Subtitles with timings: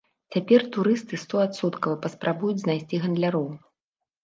[0.35, 3.49] Цяпер турысты стоадсоткава паспрабуюць знайсці гандляроў.